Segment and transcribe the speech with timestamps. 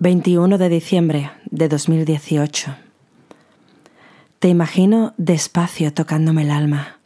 [0.00, 2.76] 21 de diciembre de 2018.
[4.38, 7.00] Te imagino despacio tocándome el alma,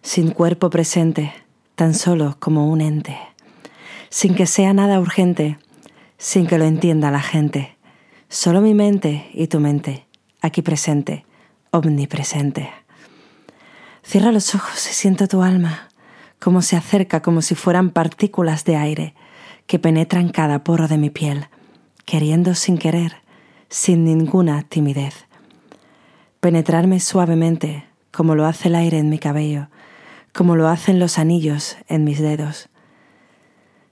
[0.00, 1.34] sin cuerpo presente,
[1.74, 3.18] tan solo como un ente,
[4.08, 5.58] sin que sea nada urgente,
[6.16, 7.76] sin que lo entienda la gente,
[8.30, 10.06] solo mi mente y tu mente,
[10.40, 11.26] aquí presente,
[11.72, 12.70] omnipresente.
[14.02, 15.90] Cierra los ojos y siento tu alma,
[16.38, 19.14] como se acerca como si fueran partículas de aire
[19.66, 21.46] que penetran cada poro de mi piel
[22.10, 23.18] queriendo sin querer,
[23.68, 25.28] sin ninguna timidez.
[26.40, 29.68] Penetrarme suavemente, como lo hace el aire en mi cabello,
[30.34, 32.68] como lo hacen los anillos en mis dedos.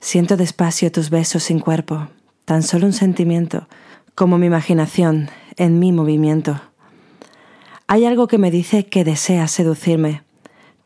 [0.01, 2.09] Siento despacio tus besos sin cuerpo,
[2.45, 3.69] tan solo un sentimiento,
[4.17, 6.61] como mi imaginación en mi movimiento.
[7.87, 10.25] Hay algo que me dice que deseas seducirme,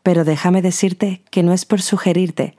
[0.03, 2.55] pero déjame decirte que no es por sugerirte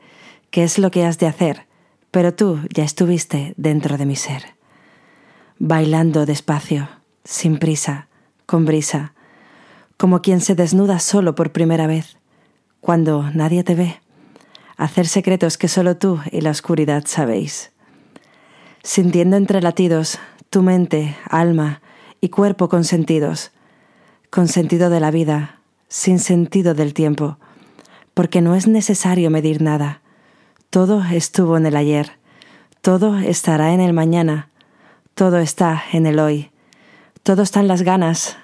[0.50, 1.69] qué es lo que has de hacer,
[2.11, 4.55] pero tú ya estuviste dentro de mi ser
[5.58, 6.88] bailando despacio,
[7.24, 8.08] sin prisa,
[8.46, 9.14] con brisa,
[9.96, 12.19] como quien se desnuda solo por primera vez,
[12.80, 14.00] cuando nadie te ve,
[14.77, 17.72] hacer secretos que solo tú y la oscuridad sabéis.
[18.83, 20.19] Sintiendo entre latidos
[20.50, 21.80] tu mente, alma
[22.20, 23.52] y cuerpo con sentidos,
[24.30, 27.39] con sentido de la vida, sin sentido del tiempo,
[28.14, 30.02] porque no es necesario medir nada.
[30.70, 32.18] Todo estuvo en el ayer,
[32.80, 34.48] todo estará en el mañana,
[35.15, 36.51] todo está en el hoy.
[37.23, 38.37] Todo está en las ganas.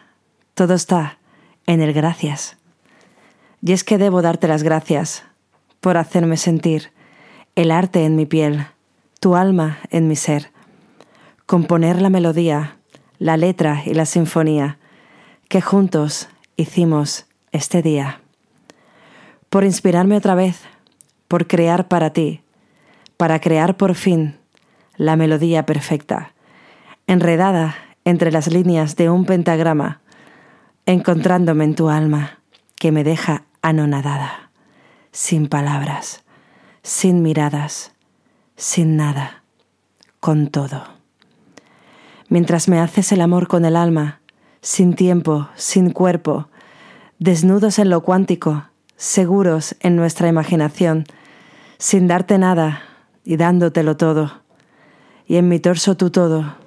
[0.54, 1.18] Todo está
[1.66, 2.58] en el gracias.
[3.60, 5.24] Y es que debo darte las gracias
[5.80, 6.92] por hacerme sentir
[7.56, 8.66] el arte en mi piel,
[9.18, 10.52] tu alma en mi ser,
[11.44, 12.76] componer la melodía,
[13.18, 14.78] la letra y la sinfonía
[15.48, 18.20] que juntos hicimos este día.
[19.48, 20.60] Por inspirarme otra vez,
[21.26, 22.42] por crear para ti,
[23.16, 24.38] para crear por fin
[24.96, 26.32] la melodía perfecta
[27.10, 30.00] enredada entre las líneas de un pentagrama,
[30.86, 32.38] encontrándome en tu alma
[32.78, 34.52] que me deja anonadada,
[35.10, 36.22] sin palabras,
[36.84, 37.92] sin miradas,
[38.54, 39.42] sin nada,
[40.20, 40.84] con todo.
[42.28, 44.20] Mientras me haces el amor con el alma,
[44.62, 46.48] sin tiempo, sin cuerpo,
[47.18, 51.06] desnudos en lo cuántico, seguros en nuestra imaginación,
[51.76, 52.82] sin darte nada
[53.24, 54.42] y dándotelo todo,
[55.26, 56.59] y en mi torso tu todo,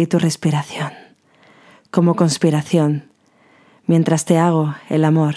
[0.00, 0.92] y tu respiración,
[1.90, 3.10] como conspiración,
[3.84, 5.36] mientras te hago el amor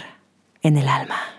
[0.61, 1.32] en el alma.